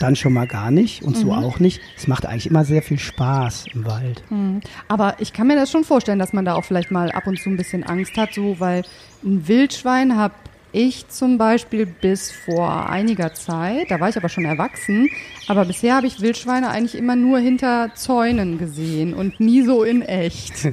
dann 0.00 0.16
schon 0.16 0.32
mal 0.32 0.46
gar 0.46 0.70
nicht 0.70 1.02
und 1.02 1.16
mhm. 1.16 1.20
so 1.20 1.32
auch 1.32 1.60
nicht. 1.60 1.80
Es 1.96 2.08
macht 2.08 2.26
eigentlich 2.26 2.46
immer 2.46 2.64
sehr 2.64 2.82
viel 2.82 2.98
Spaß 2.98 3.66
im 3.74 3.86
Wald. 3.86 4.22
Mhm. 4.30 4.60
Aber 4.88 5.16
ich 5.20 5.32
kann 5.32 5.46
mir 5.46 5.56
das 5.56 5.70
schon 5.70 5.84
vorstellen, 5.84 6.18
dass 6.18 6.32
man 6.32 6.44
da 6.44 6.54
auch 6.54 6.64
vielleicht 6.64 6.90
mal 6.90 7.12
ab 7.12 7.26
und 7.26 7.38
zu 7.38 7.50
ein 7.50 7.56
bisschen 7.56 7.84
Angst 7.84 8.16
hat, 8.16 8.34
so 8.34 8.58
weil 8.58 8.82
ein 9.22 9.46
Wildschwein 9.46 10.16
habe 10.16 10.34
ich 10.72 11.08
zum 11.08 11.38
Beispiel 11.38 11.86
bis 11.86 12.30
vor 12.30 12.88
einiger 12.88 13.34
Zeit, 13.34 13.90
da 13.90 14.00
war 14.00 14.08
ich 14.08 14.16
aber 14.16 14.28
schon 14.28 14.44
erwachsen, 14.44 15.08
aber 15.48 15.64
bisher 15.64 15.96
habe 15.96 16.06
ich 16.06 16.20
Wildschweine 16.20 16.68
eigentlich 16.68 16.96
immer 16.96 17.16
nur 17.16 17.38
hinter 17.38 17.90
Zäunen 17.94 18.58
gesehen 18.58 19.14
und 19.14 19.40
nie 19.40 19.62
so 19.62 19.82
in 19.82 20.02
echt. 20.02 20.64
ja. 20.64 20.72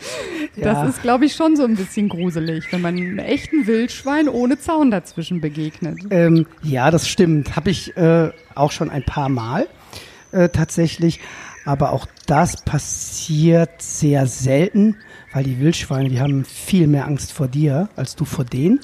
Das 0.55 0.89
ist, 0.89 1.01
glaube 1.01 1.25
ich, 1.25 1.35
schon 1.35 1.55
so 1.55 1.63
ein 1.63 1.75
bisschen 1.75 2.09
gruselig, 2.09 2.65
wenn 2.71 2.81
man 2.81 2.95
einem 2.95 3.19
echten 3.19 3.67
Wildschwein 3.67 4.29
ohne 4.29 4.59
Zaun 4.59 4.91
dazwischen 4.91 5.41
begegnet. 5.41 5.99
Ähm, 6.09 6.45
ja, 6.63 6.91
das 6.91 7.07
stimmt. 7.07 7.55
Habe 7.55 7.71
ich 7.71 7.95
äh, 7.97 8.29
auch 8.55 8.71
schon 8.71 8.89
ein 8.89 9.03
paar 9.03 9.29
Mal 9.29 9.67
äh, 10.31 10.49
tatsächlich. 10.49 11.19
Aber 11.65 11.91
auch 11.91 12.07
das 12.27 12.63
passiert 12.63 13.81
sehr 13.81 14.25
selten, 14.25 14.95
weil 15.33 15.43
die 15.43 15.59
Wildschweine, 15.59 16.07
die 16.07 16.21
haben 16.21 16.45
viel 16.45 16.87
mehr 16.87 17.05
Angst 17.05 17.33
vor 17.33 17.49
dir 17.49 17.89
als 17.97 18.15
du 18.15 18.23
vor 18.23 18.45
denen. 18.45 18.79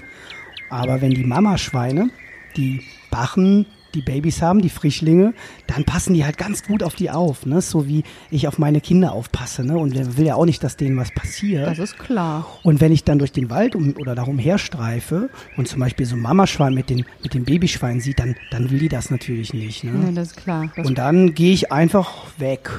Aber 0.74 1.02
wenn 1.02 1.12
die 1.12 1.24
Mamaschweine, 1.24 2.10
die 2.58 2.82
Bachen, 3.12 3.68
die 3.94 4.02
Babys 4.02 4.42
haben, 4.42 4.60
die 4.60 4.70
Frischlinge, 4.70 5.36
dann 5.68 5.84
passen 5.84 6.16
die 6.16 6.26
halt 6.26 6.40
ganz 6.40 6.64
gut 6.64 6.82
auf 6.82 6.96
die 6.96 7.12
auf, 7.12 7.46
ne? 7.46 7.62
So 7.62 7.88
wie 7.88 8.04
ich 8.32 8.48
auf 8.48 8.58
meine 8.58 8.82
Kinder 8.82 9.12
aufpasse, 9.12 9.64
ne? 9.64 9.78
Und 9.78 10.18
will 10.18 10.26
ja 10.26 10.34
auch 10.34 10.46
nicht, 10.46 10.64
dass 10.64 10.76
denen 10.76 10.98
was 10.98 11.12
passiert. 11.12 11.68
Das 11.68 11.78
ist 11.78 12.00
klar. 12.00 12.48
Und 12.64 12.82
wenn 12.82 12.92
ich 12.92 13.04
dann 13.04 13.20
durch 13.20 13.32
den 13.32 13.52
Wald 13.52 13.76
um, 13.76 13.96
oder 13.98 14.16
darum 14.16 14.40
herstreife 14.40 15.30
und 15.58 15.68
zum 15.68 15.80
Beispiel 15.80 16.08
so 16.08 16.16
ein 16.16 16.22
Mamaschwein 16.22 16.74
mit 16.74 16.90
den, 16.90 17.06
mit 17.22 17.36
den 17.36 17.46
Babyschweinen 17.46 18.02
sieht, 18.02 18.20
dann, 18.20 18.36
dann 18.50 18.72
will 18.72 18.80
die 18.80 18.90
das 18.90 19.12
natürlich 19.12 19.54
nicht, 19.54 19.84
ne? 19.84 19.92
Nee, 19.92 20.14
das 20.16 20.30
ist 20.30 20.38
klar. 20.38 20.72
Das 20.76 20.88
und 20.88 20.98
dann 20.98 21.36
gehe 21.36 21.54
ich 21.54 21.72
einfach 21.72 22.12
weg. 22.40 22.72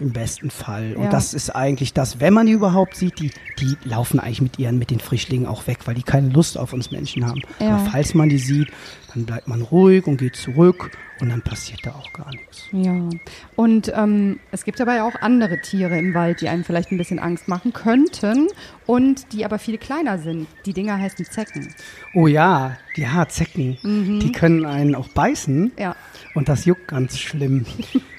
Im 0.00 0.12
besten 0.12 0.50
Fall. 0.50 0.94
Und 0.96 1.04
Ja. 1.04 1.10
das 1.10 1.34
ist 1.34 1.50
eigentlich 1.50 1.92
das, 1.92 2.20
wenn 2.20 2.34
man 2.34 2.46
die 2.46 2.52
überhaupt 2.52 2.96
sieht, 2.96 3.18
die, 3.20 3.30
die 3.60 3.76
laufen 3.84 4.18
eigentlich 4.20 4.42
mit 4.42 4.58
ihren, 4.58 4.78
mit 4.78 4.90
den 4.90 5.00
Frischlingen 5.00 5.46
auch 5.46 5.66
weg, 5.66 5.78
weil 5.84 5.94
die 5.94 6.02
keine 6.02 6.28
Lust 6.30 6.58
auf 6.58 6.72
uns 6.72 6.90
Menschen 6.90 7.26
haben. 7.26 7.42
Ja. 7.60 7.76
Aber 7.76 7.90
falls 7.90 8.14
man 8.14 8.28
die 8.28 8.38
sieht, 8.38 8.68
dann 9.14 9.24
bleibt 9.24 9.46
man 9.46 9.62
ruhig 9.62 10.06
und 10.06 10.16
geht 10.16 10.34
zurück 10.34 10.90
und 11.20 11.28
dann 11.28 11.40
passiert 11.42 11.78
da 11.84 11.90
auch 11.92 12.12
gar 12.12 12.28
nichts. 12.30 12.64
Ja, 12.72 13.08
und 13.54 13.92
ähm, 13.94 14.40
es 14.50 14.64
gibt 14.64 14.80
aber 14.80 14.96
ja 14.96 15.06
auch 15.06 15.14
andere 15.20 15.60
Tiere 15.60 15.96
im 15.96 16.12
Wald, 16.14 16.40
die 16.40 16.48
einem 16.48 16.64
vielleicht 16.64 16.90
ein 16.90 16.98
bisschen 16.98 17.20
Angst 17.20 17.46
machen 17.46 17.72
könnten 17.72 18.48
und 18.86 19.32
die 19.32 19.44
aber 19.44 19.60
viel 19.60 19.78
kleiner 19.78 20.18
sind. 20.18 20.48
Die 20.66 20.72
Dinger 20.72 20.98
heißen 20.98 21.24
Zecken. 21.26 21.72
Oh 22.14 22.26
ja, 22.26 22.76
ja, 22.96 23.28
Zecken, 23.28 23.78
die 24.20 24.32
können 24.32 24.64
einen 24.66 24.96
auch 24.96 25.08
beißen. 25.08 25.70
Ja. 25.78 25.94
Und 26.34 26.48
das 26.48 26.64
juckt 26.64 26.88
ganz 26.88 27.18
schlimm. 27.18 27.64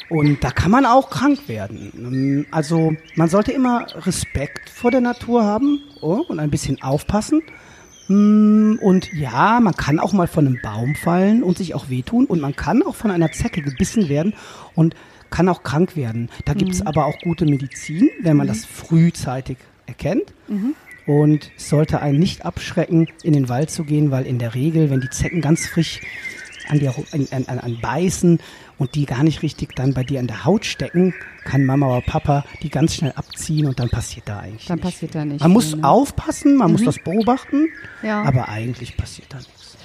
Und 0.10 0.44
da 0.44 0.52
kann 0.52 0.72
man 0.72 0.86
auch 0.86 1.10
krank 1.10 1.48
werden. 1.48 2.46
Also 2.52 2.94
man 3.16 3.28
sollte 3.28 3.52
immer 3.52 3.88
Respekt 4.06 4.70
vor 4.70 4.92
der 4.92 5.02
Natur 5.02 5.44
haben 5.44 5.82
oh, 6.02 6.24
und 6.28 6.40
ein 6.40 6.50
bisschen 6.52 6.82
aufpassen. 6.82 7.42
Mm, 8.08 8.76
Und 8.82 9.12
ja, 9.14 9.60
man 9.60 9.74
kann 9.76 10.00
auch 10.00 10.14
mal 10.14 10.28
von 10.28 10.46
einem 10.46 10.60
Baum 10.62 10.96
fallen 10.96 11.44
und 11.44 11.58
sich 11.58 11.74
auch 11.74 11.90
wehtun. 11.90 12.26
Und 12.26 12.40
man 12.40 12.56
kann 12.56 12.84
auch 12.84 12.96
von 12.96 13.12
einer 13.12 13.32
Zecke 13.32 13.62
gebissen 13.62 14.08
werden 14.08 14.34
und 14.76 14.96
kann 15.32 15.50
auch 15.50 15.64
krank 15.64 15.96
werden. 15.98 16.30
Da 16.46 16.54
gibt's 16.54 16.86
aber 16.86 17.06
auch 17.08 17.18
gute 17.24 17.46
Medizin, 17.46 18.10
wenn 18.22 18.38
man 18.38 18.48
das 18.48 18.64
frühzeitig 18.64 19.58
erkennt. 19.88 20.34
Und 21.08 21.52
es 21.58 21.70
sollte 21.70 22.00
einen 22.02 22.20
nicht 22.20 22.46
abschrecken, 22.46 23.08
in 23.24 23.34
den 23.34 23.50
Wald 23.50 23.70
zu 23.72 23.84
gehen, 23.84 24.12
weil 24.12 24.26
in 24.26 24.40
der 24.40 24.56
Regel, 24.56 24.90
wenn 24.90 25.02
die 25.02 25.10
Zecken 25.10 25.42
ganz 25.42 25.68
frisch 25.68 26.00
an 26.70 26.80
dir 26.80 26.94
an, 27.12 27.28
an, 27.48 27.60
an 27.60 27.78
beißen 27.82 28.40
und 28.78 28.96
die 28.96 29.06
gar 29.06 29.24
nicht 29.24 29.42
richtig 29.42 29.76
dann 29.76 29.94
bei 29.94 30.04
dir 30.04 30.20
in 30.20 30.28
der 30.28 30.46
Haut 30.46 30.66
stecken, 30.66 31.14
kann 31.44 31.64
Mama 31.66 31.88
oder 31.88 32.02
Papa 32.02 32.44
die 32.64 32.70
ganz 32.70 32.96
schnell 32.96 33.14
abziehen 33.16 33.68
und 33.68 33.80
dann 33.80 33.90
passiert 33.90 34.28
da 34.28 34.40
eigentlich 34.40 34.66
Dann 34.66 34.80
passiert 34.80 35.16
da 35.16 35.24
nicht 35.26 35.42
Man 35.42 35.52
muss 35.52 35.70
viel, 35.72 35.78
ne? 35.82 35.88
aufpassen, 35.88 36.58
man 36.58 36.72
muss 36.72 36.84
das 36.84 36.98
beobachten, 37.00 37.68
Ja. 38.04 38.24
aber 38.24 38.50
eigentlich 38.50 38.98
passiert 38.98 39.28
da 39.30 39.38
nichts. 39.38 39.78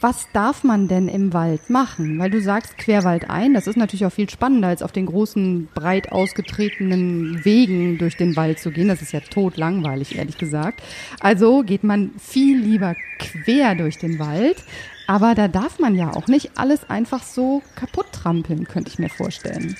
Was 0.00 0.26
darf 0.32 0.64
man 0.64 0.88
denn 0.88 1.06
im 1.06 1.32
Wald 1.32 1.70
machen? 1.70 2.18
Weil 2.18 2.28
du 2.30 2.40
sagst 2.40 2.78
Querwald 2.78 3.30
ein, 3.30 3.54
das 3.54 3.68
ist 3.68 3.76
natürlich 3.76 4.04
auch 4.04 4.12
viel 4.12 4.28
spannender, 4.28 4.66
als 4.68 4.82
auf 4.82 4.90
den 4.90 5.06
großen, 5.06 5.68
breit 5.72 6.10
ausgetretenen 6.10 7.44
Wegen 7.44 7.98
durch 7.98 8.16
den 8.16 8.34
Wald 8.34 8.58
zu 8.58 8.72
gehen. 8.72 8.88
Das 8.88 9.02
ist 9.02 9.12
ja 9.12 9.20
totlangweilig, 9.20 10.16
ehrlich 10.16 10.36
gesagt. 10.36 10.82
Also 11.20 11.62
geht 11.62 11.84
man 11.84 12.10
viel 12.18 12.58
lieber 12.58 12.96
quer 13.20 13.76
durch 13.76 13.98
den 13.98 14.18
Wald. 14.18 14.64
Aber 15.06 15.34
da 15.34 15.48
darf 15.48 15.78
man 15.78 15.94
ja 15.94 16.14
auch 16.14 16.28
nicht 16.28 16.52
alles 16.56 16.88
einfach 16.88 17.22
so 17.22 17.62
kaputt 17.74 18.06
trampeln, 18.12 18.64
könnte 18.64 18.90
ich 18.90 18.98
mir 18.98 19.10
vorstellen. 19.10 19.76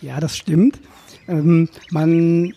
Ja, 0.00 0.20
das 0.20 0.36
stimmt. 0.36 0.80
Ähm, 1.28 1.68
man 1.90 2.54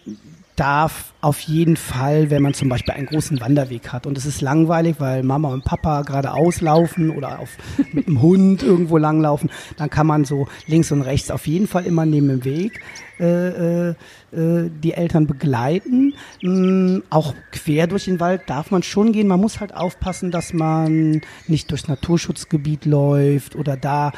darf 0.55 1.13
auf 1.21 1.39
jeden 1.41 1.75
Fall, 1.75 2.29
wenn 2.29 2.41
man 2.41 2.53
zum 2.53 2.69
Beispiel 2.69 2.93
einen 2.93 3.07
großen 3.07 3.41
Wanderweg 3.41 3.91
hat 3.91 4.05
und 4.05 4.17
es 4.17 4.25
ist 4.25 4.41
langweilig, 4.41 4.95
weil 4.99 5.23
Mama 5.23 5.49
und 5.49 5.65
Papa 5.65 6.03
gerade 6.03 6.33
auslaufen 6.33 7.09
oder 7.09 7.39
auf, 7.39 7.57
mit 7.91 8.07
dem 8.07 8.21
Hund 8.21 8.63
irgendwo 8.63 8.97
langlaufen, 8.97 9.49
dann 9.77 9.89
kann 9.89 10.07
man 10.07 10.23
so 10.23 10.47
links 10.67 10.91
und 10.91 11.01
rechts 11.01 11.31
auf 11.31 11.47
jeden 11.47 11.67
Fall 11.67 11.85
immer 11.85 12.05
neben 12.05 12.27
dem 12.27 12.45
Weg 12.45 12.81
äh, 13.19 13.89
äh, 13.89 13.95
äh, 14.33 14.69
die 14.83 14.93
Eltern 14.93 15.27
begleiten. 15.27 16.13
Mm, 16.41 16.99
auch 17.09 17.33
quer 17.51 17.87
durch 17.87 18.05
den 18.05 18.19
Wald 18.19 18.43
darf 18.47 18.71
man 18.71 18.83
schon 18.83 19.13
gehen. 19.13 19.27
Man 19.27 19.39
muss 19.39 19.59
halt 19.59 19.73
aufpassen, 19.73 20.31
dass 20.31 20.53
man 20.53 21.21
nicht 21.47 21.71
durchs 21.71 21.87
Naturschutzgebiet 21.87 22.85
läuft 22.85 23.55
oder 23.55 23.77
da 23.77 24.11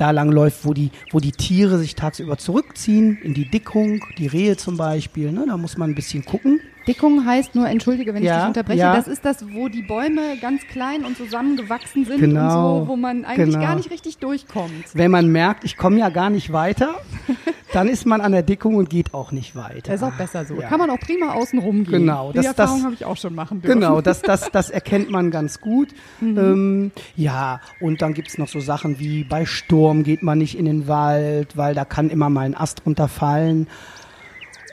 da 0.00 0.10
lang 0.10 0.32
läuft, 0.32 0.64
wo 0.64 0.72
die, 0.72 0.90
wo 1.10 1.20
die 1.20 1.32
Tiere 1.32 1.78
sich 1.78 1.94
tagsüber 1.94 2.38
zurückziehen, 2.38 3.18
in 3.22 3.34
die 3.34 3.50
Dickung, 3.50 4.00
die 4.16 4.26
Rehe 4.26 4.56
zum 4.56 4.76
Beispiel, 4.76 5.32
ne? 5.32 5.44
da 5.46 5.56
muss 5.56 5.76
man 5.76 5.90
ein 5.90 5.94
bisschen 5.94 6.24
gucken. 6.24 6.60
Dickung 6.88 7.24
heißt 7.26 7.54
nur, 7.54 7.68
entschuldige, 7.68 8.14
wenn 8.14 8.22
ich 8.22 8.28
Ja, 8.28 8.38
dich 8.40 8.48
unterbreche, 8.48 8.78
ja. 8.80 8.96
das 8.96 9.06
ist 9.06 9.24
das, 9.24 9.44
wo 9.52 9.68
die 9.68 9.82
Bäume 9.82 10.36
ganz 10.40 10.62
klein 10.66 11.04
und 11.04 11.16
zusammengewachsen 11.16 12.04
sind 12.04 12.18
Genau, 12.18 12.78
und 12.78 12.82
so, 12.84 12.88
wo 12.88 12.96
man 12.96 13.24
eigentlich 13.24 13.54
genau. 13.54 13.64
gar 13.66 13.76
nicht 13.76 13.90
richtig 13.90 14.18
durchkommt. 14.18 14.72
Wenn 14.94 15.10
man 15.10 15.28
merkt, 15.28 15.64
ich 15.64 15.76
komme 15.76 15.98
ja 15.98 16.08
gar 16.08 16.30
nicht 16.30 16.52
weiter, 16.52 16.94
dann 17.72 17.88
ist 17.88 18.06
man 18.06 18.20
an 18.20 18.32
der 18.32 18.42
Dickung 18.42 18.74
und 18.76 18.88
geht 18.90 19.14
auch 19.14 19.30
nicht 19.32 19.54
weiter. 19.54 19.92
Das 19.92 19.96
ist 19.96 20.02
auch 20.02 20.12
besser 20.14 20.44
so. 20.44 20.54
Ja. 20.60 20.68
Kann 20.68 20.78
man 20.80 20.90
auch 20.90 20.98
prima 20.98 21.34
außen 21.34 21.58
rumgehen. 21.58 22.00
Genau, 22.00 22.32
Die 22.32 22.38
das- 22.38 22.46
Erfahrung 22.46 22.82
habe 22.84 22.94
ich 22.94 23.04
auch 23.04 23.16
schon 23.16 23.34
machen 23.34 23.60
dürfen. 23.60 23.80
Genau, 23.80 24.00
das, 24.00 24.22
das, 24.22 24.50
das 24.52 24.70
erkennt 24.70 25.10
man 25.10 25.30
ganz 25.30 25.60
gut. 25.60 25.88
Mhm. 26.20 26.38
Ähm, 26.38 26.90
ja, 27.14 27.60
und 27.80 28.00
dann 28.02 28.14
gibt's 28.14 28.38
noch 28.38 28.48
so 28.48 28.60
Sachen 28.60 28.98
wie 28.98 29.24
bei 29.24 29.44
Sturm 29.46 30.02
geht 30.02 30.22
man 30.22 30.38
nicht 30.38 30.58
in 30.58 30.64
den 30.64 30.88
Wald, 30.88 31.56
weil 31.56 31.74
da 31.74 31.84
kann 31.84 32.08
immer 32.10 32.30
mal 32.30 32.46
ein 32.46 32.56
Ast 32.56 32.86
runterfallen. 32.86 33.66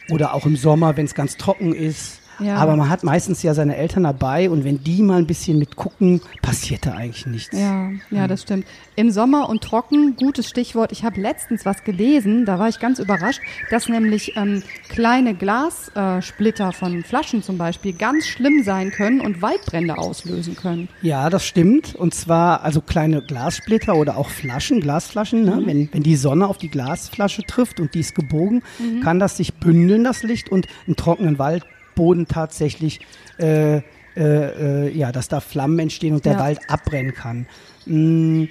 Oder 0.10 0.34
auch 0.34 0.46
im 0.46 0.56
Sommer, 0.56 0.98
wenn 0.98 1.06
es 1.06 1.16
ganz 1.16 1.38
trocken 1.38 1.74
ist. 1.74 2.22
Ja. 2.40 2.56
Aber 2.58 2.76
man 2.76 2.90
hat 2.90 3.04
meistens 3.04 3.44
ja 3.44 3.54
seine 3.54 3.76
Eltern 3.76 4.04
dabei 4.04 4.50
und 4.50 4.64
wenn 4.64 4.84
die 4.84 5.02
mal 5.02 5.18
ein 5.18 5.28
bisschen 5.28 5.58
mitgucken, 5.58 6.22
passiert 6.42 6.86
da 6.86 6.94
eigentlich 6.94 7.26
nichts. 7.26 7.58
Ja, 7.58 7.90
ja, 8.12 8.28
das 8.28 8.42
stimmt. 8.44 8.66
Im 8.96 9.12
Sommer 9.12 9.50
und 9.50 9.64
trocken, 9.64 10.16
gutes 10.16 10.50
Stichwort. 10.50 10.92
Ich 10.92 11.04
habe 11.04 11.20
letztens 11.20 11.66
was 11.66 11.84
gelesen, 11.84 12.46
da 12.46 12.60
war 12.60 12.70
ich 12.70 12.80
ganz 12.80 13.00
überrascht, 13.00 13.42
dass 13.70 13.90
nämlich 13.90 14.36
ähm, 14.36 14.64
kleine 14.90 15.36
Glassplitter 15.36 16.70
äh, 16.70 16.74
von 16.74 17.04
Flaschen 17.04 17.44
zum 17.44 17.58
Beispiel 17.58 17.94
ganz 17.94 18.26
schlimm 18.26 18.64
sein 18.64 18.92
können 18.92 19.22
und 19.22 19.42
Waldbrände 19.42 19.98
auslösen 19.98 20.56
können. 20.56 20.90
Ja, 21.02 21.30
das 21.30 21.46
stimmt. 21.46 21.96
Und 21.96 22.14
zwar 22.14 22.64
also 22.64 22.82
kleine 22.82 23.22
Glassplitter 23.22 23.96
oder 23.96 24.18
auch 24.18 24.30
Flaschen, 24.30 24.80
Glasflaschen. 24.80 25.44
Ne? 25.44 25.62
Wenn, 25.66 25.90
wenn 25.92 26.04
die 26.04 26.16
Sonne 26.16 26.48
auf 26.48 26.58
die 26.58 26.70
Glasflasche 26.70 27.44
trifft 27.44 27.80
und 27.80 27.94
die 27.94 28.00
ist 28.00 28.16
gebogen, 28.16 28.64
kann 29.02 29.20
das 29.20 29.38
sich 29.38 29.54
bündeln, 29.56 30.04
das 30.04 30.24
Licht, 30.24 30.50
und 30.50 30.68
einen 30.88 30.96
trockenen 30.96 31.40
Waldboden 31.96 32.28
tatsächlich, 32.28 33.00
äh, 33.40 33.78
äh, 33.78 33.82
äh, 34.18 34.98
ja, 34.98 35.12
dass 35.12 35.28
da 35.28 35.40
Flammen 35.40 35.80
entstehen 35.80 36.14
und 36.14 36.26
der 36.26 36.34
Ja. 36.34 36.40
Wald 36.40 36.60
abbrennen 36.70 37.14
kann. 37.14 37.48
Mm, 37.86 38.46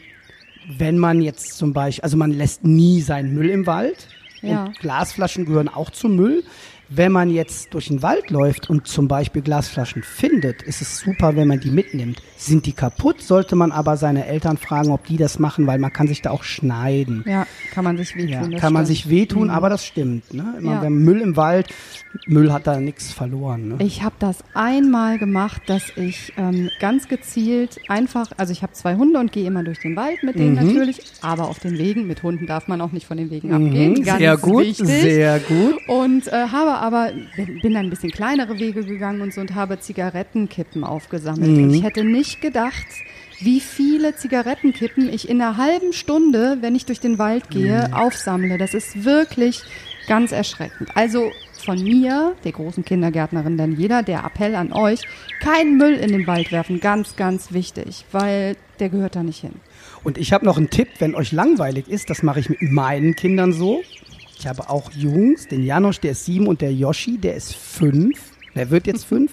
wenn 0.79 0.99
man 0.99 1.21
jetzt 1.21 1.57
zum 1.59 1.73
Beispiel, 1.73 2.03
also 2.03 2.17
man 2.17 2.33
lässt 2.33 2.65
nie 2.65 3.01
seinen 3.03 3.35
Müll 3.35 3.51
im 3.51 3.67
Wald. 3.67 4.09
Ja. 4.43 4.65
Und 4.67 4.79
Glasflaschen 4.79 5.47
gehören 5.47 5.69
auch 5.69 5.91
zum 5.91 6.17
Müll. 6.17 6.43
Wenn 6.89 7.13
man 7.13 7.31
jetzt 7.31 7.73
durch 7.75 7.89
den 7.89 8.03
Wald 8.03 8.31
läuft 8.31 8.69
und 8.69 8.87
zum 8.87 9.09
Beispiel 9.09 9.43
Glasflaschen 9.43 10.03
findet, 10.03 10.63
ist 10.63 10.83
es 10.83 10.99
super, 10.99 11.35
wenn 11.35 11.49
man 11.49 11.61
die 11.61 11.71
mitnimmt. 11.71 12.23
Sind 12.37 12.67
die 12.67 12.73
kaputt, 12.73 13.23
sollte 13.23 13.57
man 13.57 13.73
aber 13.73 13.97
seine 13.97 14.27
Eltern 14.27 14.59
fragen, 14.59 14.91
ob 14.91 15.07
die 15.07 15.17
das 15.17 15.39
machen, 15.39 15.67
weil 15.67 15.79
man 15.79 15.93
kann 15.93 16.07
sich 16.09 16.21
da 16.23 16.31
auch 16.31 16.45
schneiden. 16.45 17.25
Ja, 17.27 17.47
kann 17.73 17.85
man 17.85 17.97
sich 17.97 18.15
wehtun. 18.17 18.53
Ja, 18.53 18.59
kann 18.59 18.73
man 18.73 18.85
stimmt. 18.85 18.99
sich 18.99 19.09
wehtun, 19.11 19.51
aber 19.51 19.71
das 19.71 19.85
stimmt. 19.87 20.33
Ne? 20.35 20.55
Immer 20.59 20.73
Ja. 20.75 20.83
wenn 20.83 20.95
Müll 20.99 21.21
im 21.21 21.37
Wald, 21.37 21.69
Müll 22.27 22.53
hat 22.53 22.67
da 22.67 22.79
nichts 22.79 23.13
verloren. 23.13 23.69
Ne? 23.69 23.77
Ich 23.79 24.03
habe 24.03 24.15
das 24.19 24.39
einmal 24.55 25.19
gemacht, 25.19 25.63
dass 25.67 25.85
ich 25.97 26.33
ähm, 26.37 26.71
ganz 26.81 27.09
gezielt 27.09 27.79
einfach, 27.89 28.31
also 28.37 28.53
ich 28.53 28.63
habe 28.63 28.73
zwei 28.73 28.95
Hunde 28.97 29.19
und 29.19 29.33
gehe 29.33 29.47
immer 29.47 29.65
durch 29.65 29.81
den 29.81 29.97
Wald 29.97 30.23
mit 30.23 30.37
Mhm. 30.37 30.39
denen 30.39 30.55
natürlich, 30.55 31.01
aber 31.23 31.49
auf 31.49 31.59
den 31.59 31.79
Wegen, 31.79 32.07
mit 32.07 32.23
Hunden 32.23 32.47
darf 32.47 32.69
man 32.69 32.81
auch 32.81 32.93
nicht 32.93 33.07
von 33.07 33.17
den 33.17 33.31
Wegen 33.31 33.53
abgehen. 33.53 33.95
Ganz 34.05 34.15
Mhm. 34.15 34.19
sehr 34.19 34.37
gut, 34.37 34.63
wichtig. 34.65 34.87
sehr 34.87 35.39
gut. 35.41 35.77
Und 35.89 36.29
äh, 36.29 36.47
habe 36.53 36.75
aber, 36.85 37.13
bin, 37.37 37.75
dann 37.75 37.87
ein 37.87 37.91
bisschen 37.91 38.11
kleinere 38.11 38.59
Wege 38.59 38.85
gegangen 38.85 39.21
und 39.23 39.33
so 39.33 39.41
und 39.41 39.55
habe 39.55 39.81
Zigarettenkippen 39.81 40.85
aufgesammelt. 40.85 41.51
Mhm. 41.51 41.65
Und 41.65 41.75
ich 41.75 41.83
hätte 41.83 42.05
nicht 42.05 42.41
gedacht, 42.41 42.87
wie 43.41 43.61
viele 43.61 44.15
Zigarettenkippen 44.15 45.13
ich 45.13 45.29
in 45.29 45.41
einer 45.41 45.57
halben 45.57 45.93
Stunde, 45.93 46.59
wenn 46.61 46.75
ich 46.75 46.87
durch 46.87 47.01
den 47.01 47.19
Wald 47.19 47.51
gehe, 47.51 47.89
Mhm. 47.89 47.95
aufsammle. 47.95 48.59
Das 48.59 48.75
ist 48.75 49.05
wirklich 49.05 49.63
ganz 50.07 50.33
erschreckend. 50.33 50.91
Also 50.95 51.31
von 51.65 51.83
mir, 51.83 52.35
der 52.45 52.53
großen 52.53 52.85
Kindergärtnerin 52.85 53.57
Daniela, 53.57 54.03
der 54.03 54.25
Appell 54.25 54.55
an 54.55 54.73
euch, 54.73 55.01
keinen 55.41 55.79
Müll 55.79 55.95
in 55.95 56.13
den 56.13 56.27
Wald 56.27 56.53
werfen. 56.53 56.79
Ganz, 56.81 57.17
ganz 57.17 57.53
wichtig, 57.53 58.05
weil 58.13 58.57
der 58.81 58.91
gehört 58.91 59.17
da 59.17 59.23
nicht 59.23 59.41
hin. 59.41 59.55
Und 60.03 60.19
ich 60.19 60.33
habe 60.35 60.45
noch 60.45 60.59
einen 60.59 60.69
Tipp, 60.69 60.89
wenn 60.99 61.15
euch 61.15 61.33
langweilig 61.33 61.89
ist, 61.89 62.11
das 62.11 62.23
mache 62.23 62.41
ich 62.41 62.51
mit 62.51 62.61
meinen 62.61 63.17
Kindern 63.17 63.53
so. 63.55 63.83
Ich 64.45 64.49
habe 64.51 64.69
auch 64.69 64.93
Jungs, 64.93 65.49
den 65.49 65.65
Janosch, 65.65 66.01
der 66.01 66.11
ist 66.11 66.27
sieben 66.27 66.49
und 66.49 66.61
der 66.61 66.71
Yoshi, 66.71 67.17
der 67.17 67.35
ist 67.35 67.57
fünf. 67.57 68.21
Der 68.55 68.69
wird 68.69 68.87
jetzt 68.87 69.07
fünf. 69.07 69.33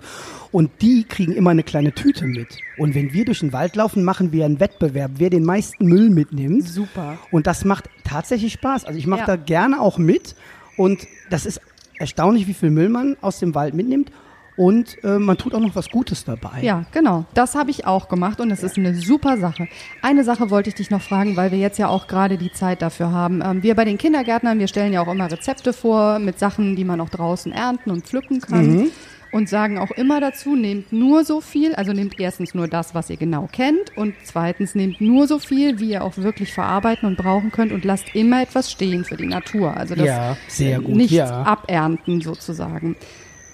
Und 0.54 0.72
die 0.82 1.04
kriegen 1.04 1.34
immer 1.34 1.50
eine 1.50 1.64
kleine 1.64 1.92
Tüte 1.92 2.26
mit. 2.26 2.48
Und 2.78 2.96
wenn 2.96 3.12
wir 3.12 3.26
durch 3.26 3.42
den 3.42 3.52
Wald 3.52 3.76
laufen, 3.76 4.06
machen 4.06 4.32
wir 4.32 4.46
einen 4.46 4.62
Wettbewerb, 4.62 5.12
wer 5.18 5.30
den 5.30 5.44
meisten 5.44 5.86
Müll 5.86 6.10
mitnimmt. 6.10 6.66
Super. 6.66 7.20
Und 7.30 7.46
das 7.46 7.66
macht 7.66 7.90
tatsächlich 8.06 8.54
Spaß. 8.54 8.86
Also 8.86 8.98
ich 8.98 9.06
mache 9.06 9.20
Ja. 9.20 9.26
da 9.26 9.36
gerne 9.36 9.82
auch 9.82 9.98
mit. 9.98 10.34
Und 10.78 11.06
das 11.30 11.46
ist 11.46 11.60
erstaunlich, 12.00 12.48
wie 12.48 12.54
viel 12.54 12.70
Müll 12.70 12.88
man 12.88 13.18
aus 13.20 13.38
dem 13.40 13.54
Wald 13.54 13.74
mitnimmt. 13.74 14.14
Und 14.58 15.02
äh, 15.04 15.18
man 15.18 15.38
tut 15.38 15.56
auch 15.56 15.60
noch 15.60 15.76
was 15.76 15.90
Gutes 15.90 16.26
dabei. 16.26 16.62
Ja, 16.62 16.86
genau. 16.92 17.26
Das 17.34 17.56
habe 17.56 17.72
ich 17.72 17.86
auch 17.88 18.10
gemacht 18.10 18.40
und 18.42 18.50
das 18.50 18.64
ist 18.64 18.78
eine 18.78 18.96
super 18.96 19.38
Sache. 19.38 19.68
Eine 20.02 20.24
Sache 20.24 20.50
wollte 20.50 20.70
ich 20.70 20.76
dich 20.76 20.90
noch 20.90 21.02
fragen, 21.02 21.38
weil 21.38 21.52
wir 21.52 21.58
jetzt 21.58 21.80
ja 21.80 21.88
auch 21.88 22.08
gerade 22.08 22.38
die 22.38 22.52
Zeit 22.52 22.82
dafür 22.82 23.12
haben. 23.12 23.42
Ähm, 23.44 23.64
wir 23.64 23.76
bei 23.76 23.86
den 23.86 23.98
Kindergärtnern, 23.98 24.60
wir 24.60 24.68
stellen 24.68 24.94
ja 24.94 25.02
auch 25.02 25.12
immer 25.12 25.32
Rezepte 25.32 25.74
vor 25.74 26.20
mit 26.20 26.38
Sachen, 26.38 26.76
die 26.76 26.84
man 26.84 27.00
auch 27.02 27.10
draußen 27.10 27.52
ernten 27.52 27.92
und 27.92 28.06
pflücken 28.06 28.42
kann. 28.42 28.92
und 29.32 29.50
sagen 29.50 29.78
auch 29.78 29.92
immer 29.92 30.20
dazu, 30.20 30.56
nehmt 30.56 30.92
nur 30.92 31.24
so 31.24 31.42
viel, 31.42 31.74
also 31.76 31.94
nehmt 31.94 32.20
erstens 32.20 32.54
nur 32.54 32.68
das, 32.68 32.94
was 32.94 33.10
ihr 33.10 33.18
genau 33.18 33.48
kennt 33.52 33.96
und 33.96 34.14
zweitens 34.24 34.76
nehmt 34.76 35.00
nur 35.02 35.28
so 35.28 35.40
viel, 35.40 35.80
wie 35.80 35.92
ihr 35.92 36.04
auch 36.04 36.18
wirklich 36.18 36.54
verarbeiten 36.54 37.08
und 37.08 37.18
brauchen 37.18 37.52
könnt 37.52 37.72
und 37.72 37.86
lasst 37.86 38.14
immer 38.14 38.42
etwas 38.42 38.72
stehen 38.72 39.06
für 39.06 39.16
die 39.16 39.28
Natur. 39.28 39.76
Also 39.76 39.96
das 39.96 40.06
Ja, 40.06 40.38
sehr 40.48 40.82
gut, 40.82 40.96
nicht 40.96 41.12
ja. 41.12 41.44
abernten 41.44 42.22
sozusagen. 42.22 42.96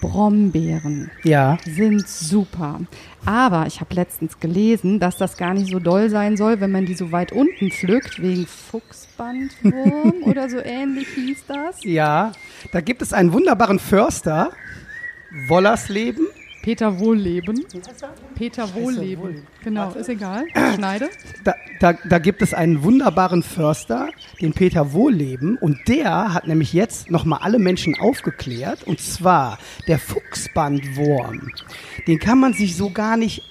Brombeeren 0.00 1.10
Ja. 1.24 1.58
sind 1.64 2.06
super. 2.08 2.80
Aber 3.24 3.66
ich 3.66 3.80
habe 3.80 3.94
letztens 3.94 4.38
gelesen, 4.40 5.00
dass 5.00 5.16
das 5.16 5.36
gar 5.36 5.54
nicht 5.54 5.70
so 5.70 5.78
doll 5.80 6.08
sein 6.10 6.36
soll, 6.36 6.60
wenn 6.60 6.70
man 6.70 6.86
die 6.86 6.94
so 6.94 7.12
weit 7.12 7.32
unten 7.32 7.70
pflückt, 7.70 8.22
wegen 8.22 8.46
Fuchsbandwurm 8.46 10.22
oder 10.24 10.48
so 10.48 10.58
ähnlich 10.58 11.08
hieß 11.14 11.44
das. 11.46 11.82
Ja, 11.84 12.32
da 12.72 12.80
gibt 12.80 13.02
es 13.02 13.12
einen 13.12 13.32
wunderbaren 13.32 13.78
Förster, 13.78 14.52
Wollersleben. 15.48 16.26
Peter 16.62 16.98
Wohlleben. 16.98 17.64
Peter 18.34 18.74
Wohlleben. 18.74 19.46
Genau, 19.62 19.92
ist 19.92 20.08
egal. 20.08 20.44
Ich 20.46 20.74
schneide. 20.74 21.08
Da, 21.44 21.54
da, 21.80 21.92
da 21.92 22.18
gibt 22.18 22.42
es 22.42 22.54
einen 22.54 22.82
wunderbaren 22.82 23.42
Förster, 23.42 24.08
den 24.40 24.52
Peter 24.52 24.92
Wohlleben, 24.92 25.56
und 25.56 25.78
der 25.88 26.34
hat 26.34 26.46
nämlich 26.46 26.72
jetzt 26.72 27.10
nochmal 27.10 27.40
alle 27.42 27.58
Menschen 27.58 27.98
aufgeklärt, 27.98 28.84
und 28.84 29.00
zwar 29.00 29.58
der 29.86 29.98
Fuchsbandwurm. 29.98 31.52
Den 32.06 32.18
kann 32.18 32.38
man 32.38 32.52
sich 32.52 32.76
so 32.76 32.90
gar 32.90 33.16
nicht 33.16 33.42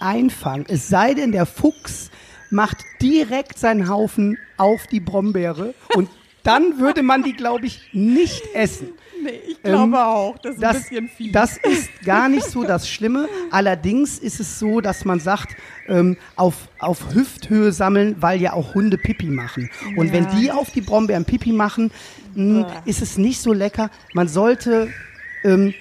einfangen, 0.00 0.66
es 0.68 0.88
sei 0.88 1.14
denn, 1.14 1.32
der 1.32 1.46
Fuchs 1.46 2.10
macht 2.50 2.78
direkt 3.00 3.58
seinen 3.58 3.88
Haufen 3.88 4.38
auf 4.56 4.86
die 4.86 5.00
Brombeere 5.00 5.74
und 5.94 6.08
dann 6.46 6.78
würde 6.78 7.02
man 7.02 7.22
die, 7.22 7.32
glaube 7.32 7.66
ich, 7.66 7.80
nicht 7.92 8.42
essen. 8.54 8.88
Nee, 9.22 9.30
ich 9.48 9.58
Ähm, 9.64 9.94
auch. 9.94 10.38
Das 10.38 10.54
ist 10.56 10.62
Das, 11.32 11.58
das 11.62 11.72
ist 11.72 11.90
gar 12.04 12.28
nicht 12.28 12.44
so 12.46 12.62
das 12.64 12.88
Schlimme. 12.88 13.28
Allerdings 13.50 14.18
ist 14.18 14.40
es 14.40 14.58
so, 14.58 14.80
dass 14.80 15.04
man 15.04 15.20
sagt, 15.20 15.56
ähm, 15.88 16.16
auf, 16.36 16.68
auf 16.78 17.14
Hüfthöhe 17.14 17.72
sammeln, 17.72 18.16
weil 18.20 18.40
ja 18.40 18.52
auch 18.52 18.74
Hunde 18.74 18.98
Pipi 18.98 19.26
machen. 19.26 19.70
Und 19.96 20.12
wenn 20.12 20.26
die 20.38 20.50
auf 20.52 20.70
die 20.70 20.82
Brombeeren 20.82 21.24
Pipi 21.24 21.52
machen, 21.52 21.90
mh, 22.34 22.82
ist 22.84 23.02
es 23.02 23.16
nicht 23.18 23.40
so 23.40 23.52
lecker. 23.52 23.90
Man 24.12 24.28
sollte, 24.28 24.88
ähm, 25.44 25.74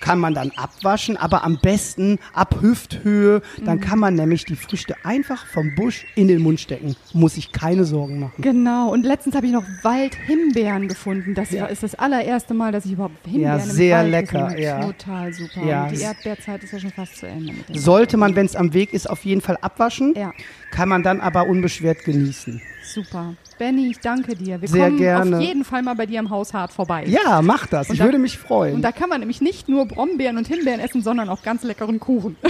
kann 0.00 0.18
man 0.18 0.34
dann 0.34 0.50
abwaschen, 0.56 1.16
aber 1.16 1.44
am 1.44 1.58
besten 1.60 2.18
ab 2.32 2.56
Hüfthöhe. 2.60 3.42
Dann 3.64 3.80
kann 3.80 3.98
man 3.98 4.14
nämlich 4.14 4.44
die 4.44 4.56
Früchte 4.56 4.96
einfach 5.04 5.46
vom 5.46 5.74
Busch 5.74 6.06
in 6.14 6.28
den 6.28 6.42
Mund 6.42 6.60
stecken. 6.60 6.96
Muss 7.12 7.34
sich 7.34 7.52
keine 7.52 7.84
Sorgen 7.84 8.20
machen. 8.20 8.42
Genau, 8.42 8.90
und 8.90 9.04
letztens 9.04 9.34
habe 9.36 9.46
ich 9.46 9.52
noch 9.52 9.64
Waldhimbeeren 9.82 10.88
gefunden. 10.88 11.34
Das 11.34 11.52
war, 11.52 11.70
ist 11.70 11.82
das 11.82 11.94
allererste 11.94 12.54
Mal, 12.54 12.72
dass 12.72 12.84
ich 12.84 12.92
überhaupt 12.92 13.24
Himbeeren 13.24 13.58
Ja, 13.58 13.64
im 13.64 13.70
sehr 13.70 13.98
Wald 13.98 14.10
lecker, 14.10 14.58
ja. 14.58 14.84
Total 14.84 15.32
super. 15.32 15.64
Ja, 15.64 15.84
und 15.84 15.92
die 15.92 16.00
Erdbeerzeit 16.00 16.62
ist 16.62 16.72
ja 16.72 16.80
schon 16.80 16.92
fast 16.92 17.16
zu 17.16 17.26
Ende. 17.26 17.54
Sollte 17.72 18.16
man, 18.16 18.34
wenn 18.36 18.46
es 18.46 18.56
am 18.56 18.72
Weg 18.74 18.92
ist, 18.92 19.08
auf 19.08 19.24
jeden 19.24 19.40
Fall 19.40 19.58
abwaschen. 19.60 20.14
Ja. 20.16 20.32
Kann 20.70 20.88
man 20.88 21.02
dann 21.02 21.20
aber 21.20 21.46
unbeschwert 21.46 22.04
genießen. 22.04 22.60
Super. 22.82 23.34
Benny, 23.58 23.88
ich 23.90 23.98
danke 24.00 24.34
dir. 24.36 24.60
Wir 24.60 24.68
Sehr 24.68 24.84
kommen 24.86 24.98
gerne. 24.98 25.36
auf 25.36 25.42
jeden 25.42 25.64
Fall 25.64 25.82
mal 25.82 25.94
bei 25.94 26.06
dir 26.06 26.20
im 26.20 26.30
Haus 26.30 26.54
hart 26.54 26.72
vorbei. 26.72 27.04
Ja, 27.06 27.42
mach 27.42 27.66
das. 27.66 27.88
Und 27.88 27.94
Ich 27.94 27.98
da- 27.98 28.04
würde 28.04 28.18
mich 28.18 28.38
freuen. 28.38 28.76
Und 28.76 28.82
da 28.82 28.92
kann 28.92 29.08
man 29.08 29.20
nämlich 29.20 29.40
nicht 29.40 29.68
nur 29.68 29.86
Brombeeren 29.86 30.36
und 30.36 30.46
Himbeeren 30.46 30.80
essen, 30.80 31.02
sondern 31.02 31.28
auch 31.28 31.42
ganz 31.42 31.62
leckeren 31.64 31.98
Kuchen. 32.00 32.36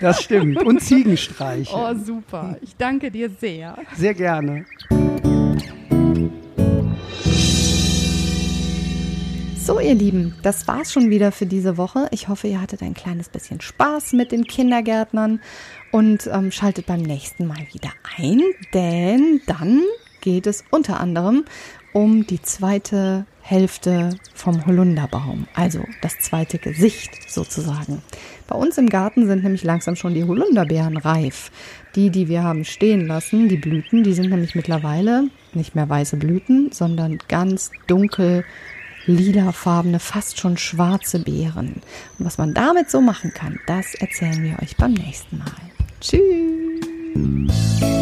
Das 0.00 0.22
stimmt. 0.22 0.60
Und 0.64 0.80
Ziegenstreiche. 0.82 1.72
Oh, 1.74 1.94
super. 1.94 2.56
Ich 2.60 2.76
danke 2.76 3.10
dir 3.12 3.30
sehr. 3.30 3.76
Sehr 3.96 4.12
gerne. 4.12 4.66
So, 9.56 9.80
ihr 9.80 9.94
Lieben, 9.94 10.34
das 10.42 10.68
war's 10.68 10.92
schon 10.92 11.08
wieder 11.08 11.32
für 11.32 11.46
diese 11.46 11.78
Woche. 11.78 12.08
Ich 12.10 12.28
hoffe, 12.28 12.48
ihr 12.48 12.60
hattet 12.60 12.82
ein 12.82 12.92
kleines 12.92 13.30
bisschen 13.30 13.62
Spaß 13.62 14.12
mit 14.12 14.30
den 14.30 14.44
Kindergärtnern 14.44 15.40
und 15.90 16.26
ähm, 16.30 16.50
schaltet 16.52 16.84
beim 16.86 17.00
nächsten 17.00 17.46
Mal 17.46 17.66
wieder 17.72 17.90
ein, 18.18 18.42
denn 18.74 19.40
dann 19.46 19.80
geht 20.24 20.46
es 20.48 20.64
unter 20.70 20.98
anderem 20.98 21.44
um 21.92 22.26
die 22.26 22.42
zweite 22.42 23.24
Hälfte 23.40 24.18
vom 24.34 24.66
Holunderbaum, 24.66 25.46
also 25.54 25.84
das 26.00 26.18
zweite 26.18 26.58
Gesicht 26.58 27.30
sozusagen. 27.30 28.02
Bei 28.48 28.56
uns 28.56 28.78
im 28.78 28.88
Garten 28.88 29.26
sind 29.26 29.44
nämlich 29.44 29.62
langsam 29.62 29.94
schon 29.94 30.14
die 30.14 30.24
Holunderbeeren 30.24 30.96
reif. 30.96 31.52
Die, 31.94 32.10
die 32.10 32.28
wir 32.28 32.42
haben 32.42 32.64
stehen 32.64 33.06
lassen, 33.06 33.48
die 33.48 33.56
Blüten, 33.56 34.02
die 34.02 34.14
sind 34.14 34.30
nämlich 34.30 34.56
mittlerweile 34.56 35.28
nicht 35.52 35.76
mehr 35.76 35.88
weiße 35.88 36.16
Blüten, 36.16 36.72
sondern 36.72 37.18
ganz 37.28 37.70
dunkel 37.86 38.44
lilafarbene, 39.06 40.00
fast 40.00 40.40
schon 40.40 40.56
schwarze 40.56 41.20
Beeren. 41.20 41.82
Und 42.18 42.26
was 42.26 42.38
man 42.38 42.54
damit 42.54 42.90
so 42.90 43.00
machen 43.00 43.32
kann, 43.34 43.60
das 43.66 43.94
erzählen 43.94 44.42
wir 44.42 44.58
euch 44.62 44.76
beim 44.76 44.94
nächsten 44.94 45.38
Mal. 45.38 45.52
Tschüss! 46.00 47.93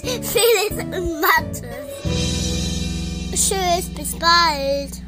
Felix 0.00 0.82
und 0.82 1.20
Mathe. 1.20 1.68
Tschüss, 3.30 3.88
bis 3.94 4.14
bald. 4.18 5.05